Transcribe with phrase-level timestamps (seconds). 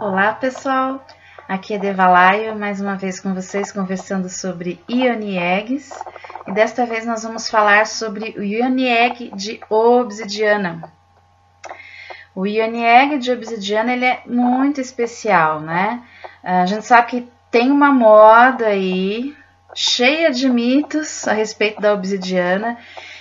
[0.00, 1.06] Olá pessoal,
[1.46, 5.92] aqui é Devalaio, mais uma vez com vocês conversando sobre Ioni Eggs
[6.46, 10.82] e desta vez nós vamos falar sobre o Ioni Egg de obsidiana.
[12.34, 16.02] O Ioni Egg de obsidiana ele é muito especial, né?
[16.42, 19.36] A gente sabe que tem uma moda aí
[19.74, 22.78] cheia de mitos a respeito da obsidiana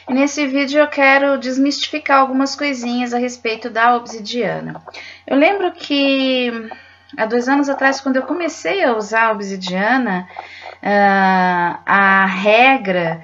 [0.10, 4.82] e nesse vídeo eu quero desmistificar algumas coisinhas a respeito da obsidiana.
[5.26, 6.52] Eu lembro que
[7.18, 10.28] há dois anos atrás, quando eu comecei a usar a obsidiana,
[10.82, 13.22] uh, a regra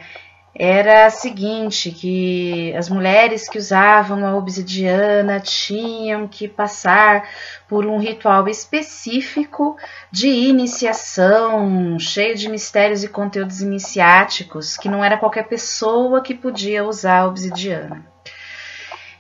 [0.59, 7.29] era a seguinte, que as mulheres que usavam a obsidiana tinham que passar
[7.67, 9.77] por um ritual específico
[10.11, 16.83] de iniciação, cheio de mistérios e conteúdos iniciáticos, que não era qualquer pessoa que podia
[16.83, 18.03] usar a obsidiana.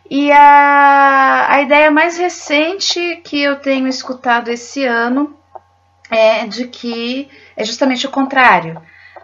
[0.09, 5.37] E a, a ideia mais recente que eu tenho escutado esse ano
[6.09, 8.81] é de que é justamente o contrário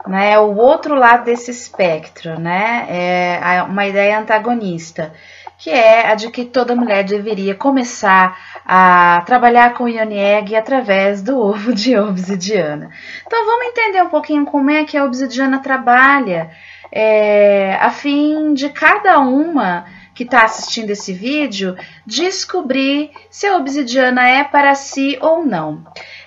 [0.08, 5.14] né, o outro lado desse espectro, né, é uma ideia antagonista,
[5.58, 11.40] que é a de que toda mulher deveria começar a trabalhar com Ionieg através do
[11.40, 12.90] ovo de obsidiana.
[13.26, 16.52] Então vamos entender um pouquinho como é que a obsidiana trabalha,
[16.92, 24.28] é, a fim de cada uma que está assistindo esse vídeo descobrir se a obsidiana
[24.28, 25.84] é para si ou não.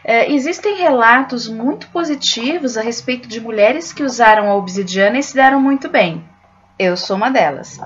[0.08, 5.34] É, existem relatos muito positivos a respeito de mulheres que usaram a obsidiana e se
[5.34, 6.24] deram muito bem.
[6.78, 7.80] Eu sou uma delas.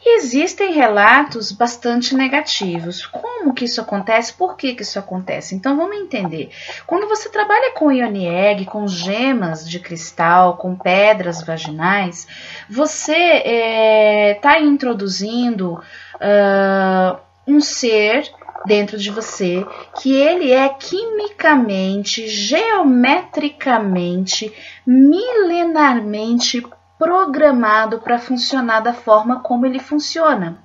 [0.00, 3.04] E existem relatos bastante negativos.
[3.04, 4.32] Como que isso acontece?
[4.32, 5.56] Por que, que isso acontece?
[5.56, 6.50] Então vamos entender.
[6.86, 12.28] Quando você trabalha com ioni com gemas de cristal, com pedras vaginais,
[12.70, 15.82] você está é, introduzindo
[16.14, 18.30] uh, um ser
[18.66, 19.66] dentro de você
[20.00, 24.52] que ele é quimicamente, geometricamente,
[24.86, 26.62] milenarmente
[26.98, 30.58] programado para funcionar da forma como ele funciona.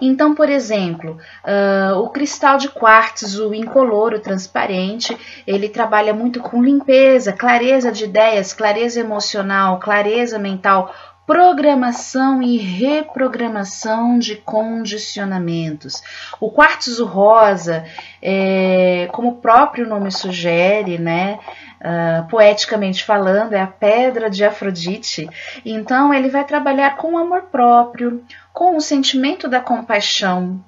[0.00, 7.32] Então, por exemplo, uh, o cristal de quartzo incoloro transparente, ele trabalha muito com limpeza,
[7.32, 10.94] clareza de ideias, clareza emocional, clareza mental,
[11.30, 16.02] programação e reprogramação de condicionamentos.
[16.40, 17.84] O quartzo rosa,
[18.20, 21.38] é, como o próprio nome sugere, né,
[21.80, 25.30] uh, poeticamente falando, é a pedra de Afrodite.
[25.64, 30.60] Então, ele vai trabalhar com o amor próprio, com o sentimento da compaixão,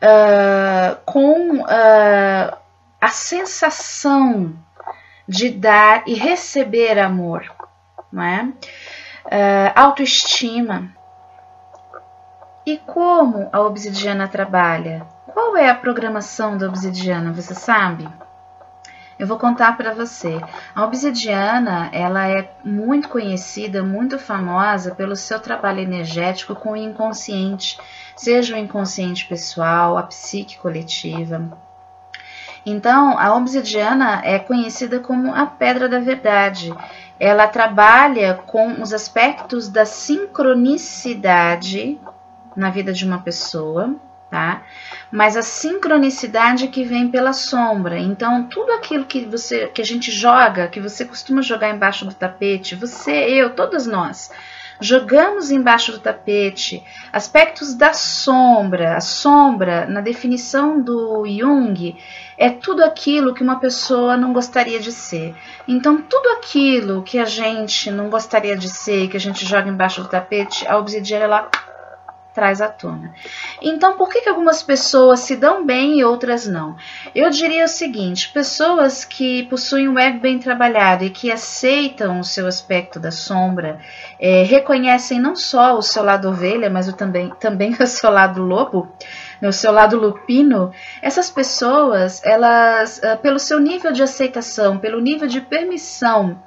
[0.00, 2.56] uh, com uh,
[2.98, 4.54] a sensação
[5.28, 7.44] de dar e receber amor,
[8.10, 8.48] não é?
[9.28, 10.90] Uh, autoestima.
[12.66, 15.06] E como a obsidiana trabalha?
[15.26, 18.08] Qual é a programação da obsidiana, você sabe?
[19.18, 20.40] Eu vou contar para você.
[20.74, 27.78] A obsidiana, ela é muito conhecida, muito famosa pelo seu trabalho energético com o inconsciente,
[28.16, 31.50] seja o inconsciente pessoal, a psique coletiva.
[32.64, 36.72] Então, a obsidiana é conhecida como a pedra da verdade
[37.18, 41.98] ela trabalha com os aspectos da sincronicidade
[42.56, 43.96] na vida de uma pessoa,
[44.30, 44.62] tá?
[45.10, 47.98] Mas a sincronicidade que vem pela sombra.
[47.98, 52.14] Então, tudo aquilo que você que a gente joga, que você costuma jogar embaixo do
[52.14, 54.30] tapete, você, eu, todos nós,
[54.80, 58.96] jogamos embaixo do tapete aspectos da sombra.
[58.96, 61.96] A sombra, na definição do Jung,
[62.36, 65.34] é tudo aquilo que uma pessoa não gostaria de ser.
[65.66, 70.02] Então, tudo aquilo que a gente não gostaria de ser, que a gente joga embaixo
[70.02, 71.50] do tapete, a obsidiana ela
[72.38, 73.12] traz à tona.
[73.60, 76.76] Então, por que, que algumas pessoas se dão bem e outras não?
[77.14, 82.24] Eu diria o seguinte: pessoas que possuem um ego bem trabalhado e que aceitam o
[82.24, 83.78] seu aspecto da sombra,
[84.18, 88.42] é, reconhecem não só o seu lado ovelha, mas o também, também o seu lado
[88.42, 88.88] lobo,
[89.40, 95.28] no seu lado lupino, essas pessoas, elas, ah, pelo seu nível de aceitação, pelo nível
[95.28, 96.38] de permissão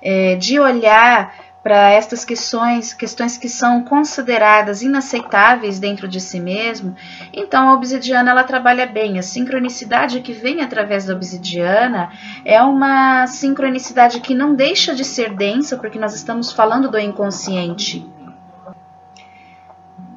[0.00, 1.34] é, de olhar
[1.66, 6.94] para estas questões, questões que são consideradas inaceitáveis dentro de si mesmo,
[7.32, 9.18] então a obsidiana ela trabalha bem.
[9.18, 12.12] A sincronicidade que vem através da obsidiana
[12.44, 18.08] é uma sincronicidade que não deixa de ser densa, porque nós estamos falando do inconsciente.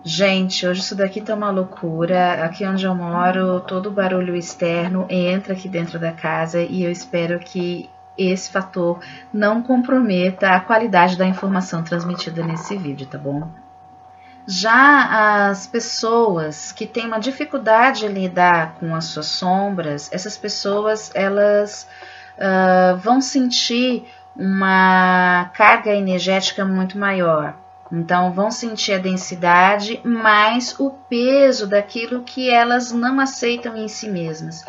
[0.03, 2.45] Gente, hoje isso daqui tá uma loucura.
[2.45, 7.39] Aqui onde eu moro, todo barulho externo entra aqui dentro da casa e eu espero
[7.39, 7.89] que
[8.27, 8.99] esse fator
[9.33, 13.47] não comprometa a qualidade da informação transmitida nesse vídeo, tá bom?
[14.47, 21.11] Já as pessoas que têm uma dificuldade em lidar com as suas sombras, essas pessoas
[21.13, 21.87] elas
[22.37, 24.05] uh, vão sentir
[24.35, 27.55] uma carga energética muito maior.
[27.91, 34.07] Então, vão sentir a densidade mais o peso daquilo que elas não aceitam em si
[34.07, 34.63] mesmas.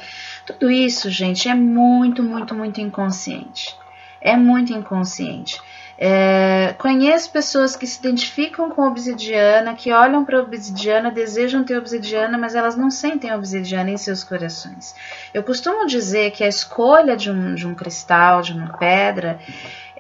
[0.47, 3.77] Tudo isso, gente, é muito, muito, muito inconsciente.
[4.21, 5.61] É muito inconsciente.
[6.03, 12.39] É, conheço pessoas que se identificam com obsidiana, que olham para obsidiana, desejam ter obsidiana,
[12.39, 14.95] mas elas não sentem obsidiana em seus corações.
[15.35, 19.39] Eu costumo dizer que a escolha de um, de um cristal, de uma pedra,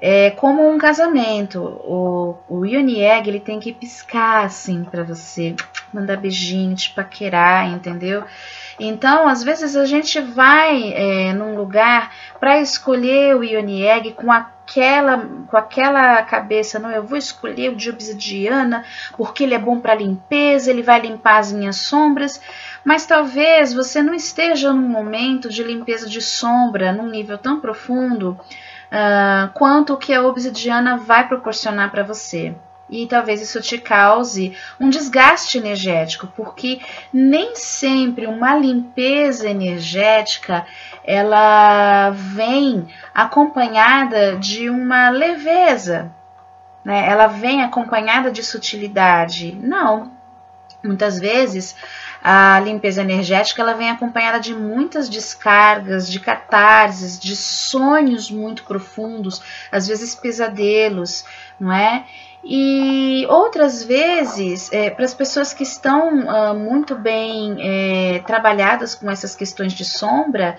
[0.00, 1.60] é como um casamento.
[1.60, 5.54] O, o ele tem que piscar assim para você,
[5.92, 8.24] mandar beijinho, te paquerar, entendeu?
[8.78, 15.18] Então, às vezes a gente vai é, num lugar para escolher o Egg com aquela,
[15.46, 18.82] com aquela cabeça, não, eu vou escolher o de obsidiana
[19.18, 22.40] porque ele é bom para limpeza, ele vai limpar as minhas sombras.
[22.82, 28.40] Mas talvez você não esteja num momento de limpeza de sombra num nível tão profundo
[28.90, 32.54] uh, quanto o que a obsidiana vai proporcionar para você.
[32.90, 36.80] E talvez isso te cause um desgaste energético, porque
[37.12, 40.66] nem sempre uma limpeza energética
[41.04, 46.10] ela vem acompanhada de uma leveza,
[46.84, 47.08] né?
[47.08, 49.56] Ela vem acompanhada de sutilidade.
[49.62, 50.10] Não.
[50.82, 51.76] Muitas vezes
[52.22, 59.42] a limpeza energética ela vem acompanhada de muitas descargas, de catarses, de sonhos muito profundos,
[59.72, 61.24] às vezes pesadelos,
[61.58, 62.04] não é?
[62.42, 69.10] E outras vezes, é, para as pessoas que estão uh, muito bem é, trabalhadas com
[69.10, 70.56] essas questões de sombra,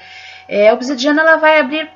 [0.47, 1.89] é, a obsidiana ela vai abrir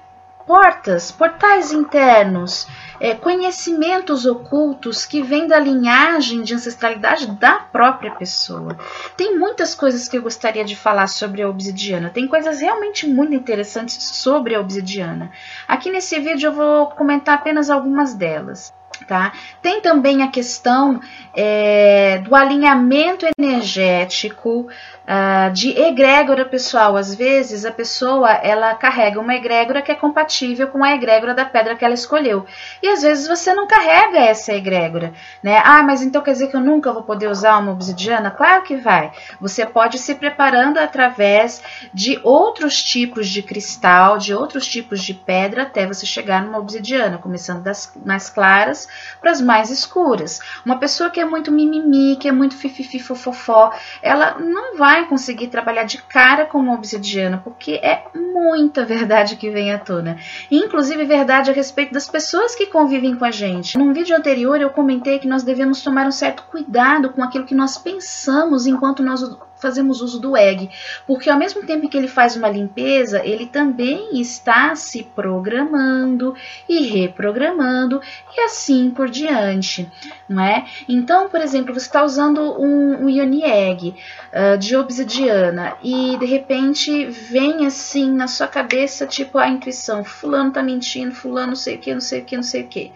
[0.45, 2.68] portas, portais internos,
[3.00, 8.77] é, conhecimentos ocultos que vêm da linhagem de ancestralidade da própria pessoa.
[9.18, 13.33] Tem muitas coisas que eu gostaria de falar sobre a obsidiana, tem coisas realmente muito
[13.33, 15.31] interessantes sobre a obsidiana.
[15.68, 18.74] Aqui nesse vídeo eu vou comentar apenas algumas delas.
[19.07, 19.33] Tá?
[19.62, 21.00] Tem também a questão
[21.36, 24.68] é, do alinhamento energético
[25.06, 26.95] uh, de egrégora pessoal.
[26.95, 31.45] Às vezes a pessoa ela carrega uma egrégora que é compatível com a egrégora da
[31.45, 32.45] pedra que ela escolheu.
[32.81, 35.62] E às vezes você não carrega essa egrégora, né?
[35.63, 38.31] Ah, mas então quer dizer que eu nunca vou poder usar uma obsidiana?
[38.31, 39.12] Claro que vai.
[39.39, 41.62] Você pode se preparando através
[41.94, 47.18] de outros tipos de cristal, de outros tipos de pedra até você chegar numa obsidiana,
[47.18, 48.85] começando das mais claras
[49.20, 50.40] para as mais escuras.
[50.66, 53.72] Uma pessoa que é muito mimimi, que é muito fififi fofofó,
[54.02, 59.50] ela não vai conseguir trabalhar de cara com uma obsidiana, porque é muita verdade que
[59.50, 60.18] vem à tona.
[60.50, 63.78] Inclusive verdade a respeito das pessoas que convivem com a gente.
[63.78, 67.56] Num vídeo anterior eu comentei que nós devemos tomar um certo cuidado com aquilo que
[67.56, 69.22] nós pensamos enquanto nós
[69.57, 70.69] fazemos uso do egg,
[71.07, 76.36] porque ao mesmo tempo que ele faz uma limpeza, ele também está se programando
[76.68, 78.02] e reprogramando
[78.36, 79.90] e assim por diante,
[80.28, 80.66] não é?
[80.88, 83.96] Então, por exemplo, você está usando um, um Ioni Egg
[84.34, 90.51] uh, de obsidiana e de repente vem assim na sua cabeça tipo a intuição, fulano
[90.51, 92.92] tá mentindo, fulano não sei o que, não sei o que, não sei o que.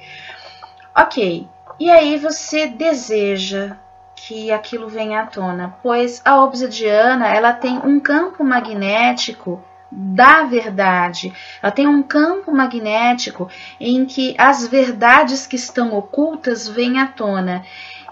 [0.95, 1.47] Ok,
[1.79, 3.77] e aí você deseja
[4.21, 11.33] que aquilo venha à tona, pois a obsidiana ela tem um campo magnético da verdade.
[11.63, 13.49] Ela tem um campo magnético
[13.79, 17.63] em que as verdades que estão ocultas vêm à tona.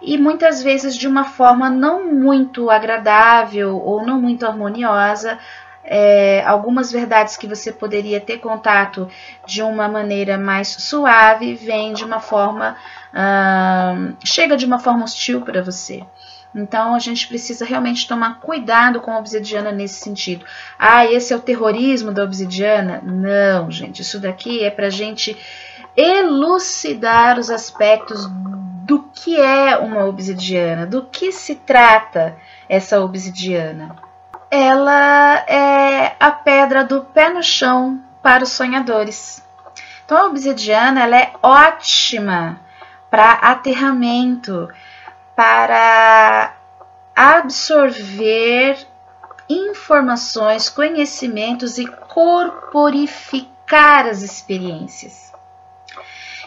[0.02, 5.38] E muitas vezes de uma forma não muito agradável ou não muito harmoniosa,
[5.90, 9.10] é, algumas verdades que você poderia ter contato
[9.46, 12.76] de uma maneira mais suave vêm de uma forma
[14.24, 16.04] chega de uma forma hostil para você.
[16.54, 20.46] Então a gente precisa realmente tomar cuidado com a obsidiana nesse sentido.
[20.78, 23.02] Ah, esse é o terrorismo da obsidiana?
[23.04, 25.36] Não, gente, isso daqui é para gente
[25.96, 28.28] elucidar os aspectos
[28.86, 32.38] do que é uma obsidiana, do que se trata
[32.70, 34.07] essa obsidiana.
[34.50, 39.44] Ela é a pedra do pé no chão para os sonhadores.
[40.06, 42.60] Então a obsidiana ela é ótima
[43.10, 44.70] para aterramento,
[45.36, 46.56] para
[47.16, 48.78] absorver
[49.50, 55.34] informações, conhecimentos e corporificar as experiências.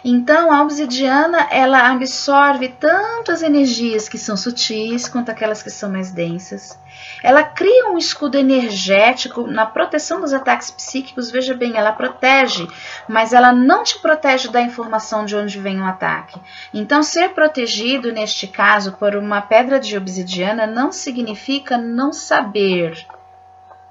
[0.04, 5.90] Então, a obsidiana, ela absorve tanto as energias que são sutis quanto aquelas que são
[5.90, 6.78] mais densas.
[7.23, 11.30] Ela cria um escudo energético na proteção dos ataques psíquicos.
[11.30, 12.66] Veja bem, ela protege,
[13.09, 16.40] mas ela não te protege da informação de onde vem o um ataque.
[16.73, 23.07] Então, ser protegido, neste caso, por uma pedra de obsidiana não significa não saber,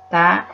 [0.10, 0.48] tá?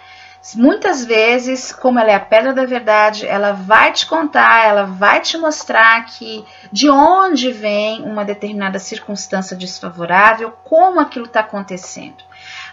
[0.53, 5.19] Muitas vezes, como ela é a pedra da verdade, ela vai te contar, ela vai
[5.19, 12.23] te mostrar que de onde vem uma determinada circunstância desfavorável, como aquilo está acontecendo.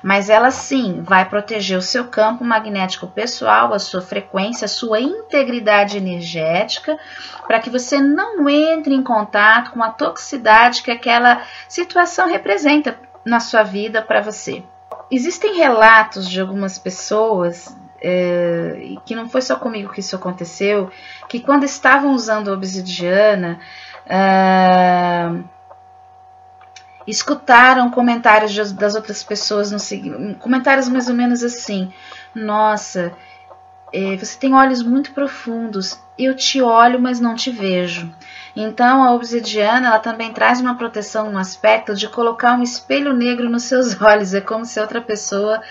[0.02, 5.00] Mas ela sim vai proteger o seu campo magnético pessoal, a sua frequência, a sua
[5.00, 6.98] integridade energética,
[7.46, 13.40] para que você não entre em contato com a toxicidade que aquela situação representa na
[13.40, 14.62] sua vida para você.
[15.14, 20.90] Existem relatos de algumas pessoas, é, que não foi só comigo que isso aconteceu,
[21.28, 23.60] que quando estavam usando obsidiana,
[24.06, 25.30] é,
[27.06, 31.92] escutaram comentários das outras pessoas, no, comentários mais ou menos assim:
[32.34, 33.12] Nossa,
[33.92, 38.10] é, você tem olhos muito profundos, eu te olho, mas não te vejo.
[38.56, 43.50] Então, a obsidiana ela também traz uma proteção no aspecto de colocar um espelho negro
[43.50, 44.34] nos seus olhos.
[44.34, 45.62] É como se outra pessoa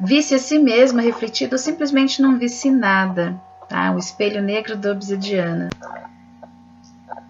[0.00, 3.38] visse a si mesma refletido ou simplesmente não visse nada.
[3.68, 3.92] Tá?
[3.92, 5.68] O espelho negro da obsidiana.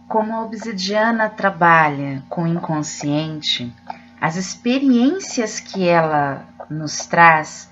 [0.09, 3.73] Como a obsidiana trabalha com o inconsciente,
[4.21, 7.71] as experiências que ela nos traz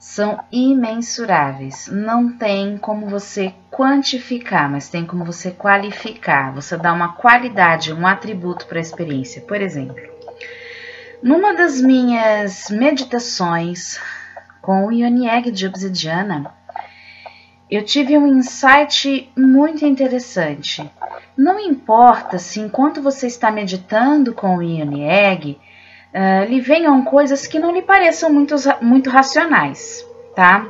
[0.00, 1.86] são imensuráveis.
[1.92, 6.54] Não tem como você quantificar, mas tem como você qualificar.
[6.54, 9.42] Você dá uma qualidade, um atributo para a experiência.
[9.42, 10.02] Por exemplo,
[11.22, 14.00] numa das minhas meditações
[14.62, 16.50] com o Ionieg de Obsidiana,
[17.70, 20.90] eu tive um insight muito interessante.
[21.36, 25.60] Não importa se enquanto você está meditando com o Ionieg,
[26.14, 30.66] uh, lhe venham coisas que não lhe pareçam muito, muito racionais, tá?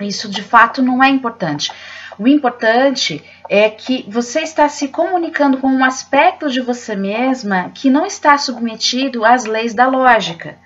[0.00, 1.70] Isso de fato não é importante.
[2.18, 7.90] O importante é que você está se comunicando com um aspecto de você mesma que
[7.90, 10.56] não está submetido às leis da lógica.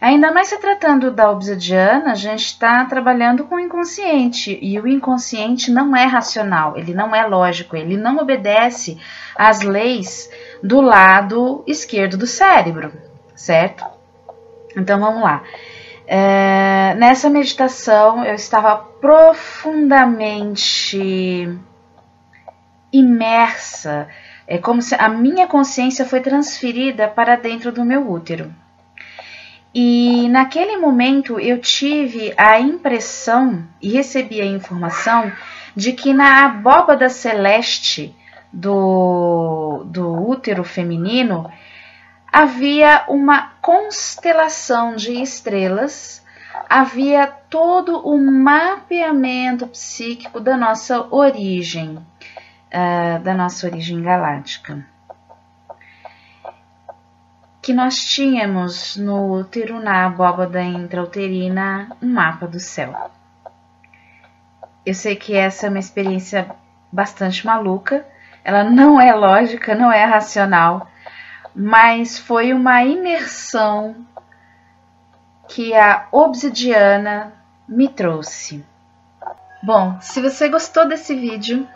[0.00, 4.86] Ainda mais se tratando da obsidiana, a gente está trabalhando com o inconsciente e o
[4.86, 8.98] inconsciente não é racional, ele não é lógico, ele não obedece
[9.34, 10.28] às leis
[10.62, 13.05] do lado esquerdo do cérebro
[13.36, 13.84] certo?
[14.76, 15.44] Então vamos lá.
[16.06, 21.58] É, nessa meditação eu estava profundamente
[22.92, 24.08] imersa,
[24.46, 28.54] é como se a minha consciência foi transferida para dentro do meu útero.
[29.74, 35.30] E naquele momento eu tive a impressão e recebi a informação
[35.74, 38.14] de que na abóbada celeste
[38.50, 41.50] do, do útero feminino
[42.36, 46.22] havia uma constelação de estrelas,
[46.68, 54.84] havia todo o mapeamento psíquico da nossa origem, uh, da nossa origem galáctica.
[57.62, 59.46] Que nós tínhamos no
[59.82, 62.94] na abóbada intrauterina, um mapa do céu.
[64.84, 66.50] Eu sei que essa é uma experiência
[66.92, 68.06] bastante maluca,
[68.44, 70.86] ela não é lógica, não é racional,
[71.56, 73.96] mas foi uma imersão
[75.48, 77.32] que a obsidiana
[77.66, 78.62] me trouxe.
[79.62, 81.66] Bom, se você gostou desse vídeo,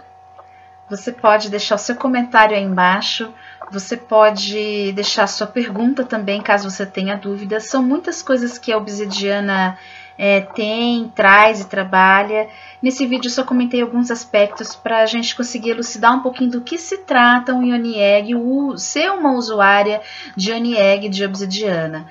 [0.90, 3.32] você pode deixar o seu comentário aí embaixo,
[3.72, 7.64] você pode deixar sua pergunta também, caso você tenha dúvidas.
[7.64, 9.78] São muitas coisas que a obsidiana
[10.22, 12.46] é, tem, traz e trabalha.
[12.82, 16.60] Nesse vídeo eu só comentei alguns aspectos para a gente conseguir elucidar um pouquinho do
[16.60, 20.02] que se trata um Ionieg, o ser uma usuária
[20.36, 22.04] de Ionieg de obsidiana.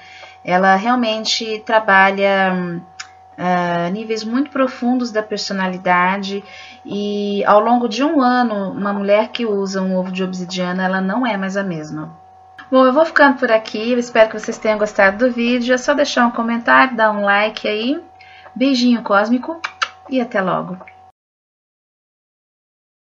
[0.43, 2.81] Ela realmente trabalha
[3.37, 6.43] uh, níveis muito profundos da personalidade
[6.83, 10.99] e ao longo de um ano, uma mulher que usa um ovo de obsidiana, ela
[10.99, 12.17] não é mais a mesma.
[12.71, 13.91] Bom, eu vou ficando por aqui.
[13.91, 15.73] Eu espero que vocês tenham gostado do vídeo.
[15.73, 17.99] É só deixar um comentário, dar um like aí.
[18.55, 19.59] Beijinho cósmico
[20.07, 20.77] e até logo.